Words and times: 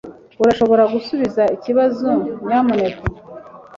Urashobora 0.41 0.83
gusubiza 0.93 1.43
ikibazo, 1.55 2.09
nyamuneka? 2.47 3.03